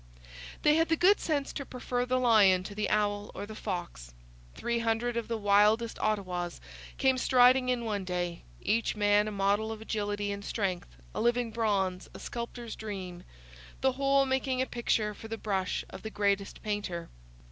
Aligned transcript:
They 0.63 0.77
had 0.77 0.89
the 0.89 0.95
good 0.95 1.19
sense 1.19 1.53
to 1.53 1.63
prefer 1.63 2.07
the 2.07 2.17
lion 2.19 2.63
to 2.63 2.73
the 2.73 2.89
owl 2.89 3.29
or 3.35 3.45
the 3.45 3.53
fox. 3.53 4.15
Three 4.55 4.79
hundred 4.79 5.15
of 5.15 5.27
the 5.27 5.37
wildest 5.37 5.99
Ottawas 5.99 6.59
came 6.97 7.19
striding 7.19 7.69
in 7.69 7.85
one 7.85 8.03
day, 8.03 8.41
each 8.61 8.95
man 8.95 9.27
a 9.27 9.31
model 9.31 9.71
of 9.71 9.79
agility 9.79 10.31
and 10.31 10.43
strength, 10.43 10.95
a 11.13 11.21
living 11.21 11.51
bronze, 11.51 12.09
a 12.15 12.19
sculptor's 12.19 12.75
dream, 12.75 13.23
the 13.81 13.91
whole 13.91 14.25
making 14.25 14.59
a 14.59 14.65
picture 14.65 15.13
for 15.13 15.27
the 15.27 15.37
brush 15.37 15.85
of 15.91 16.01
the 16.01 16.09
greatest 16.09 16.63
painter. 16.63 17.07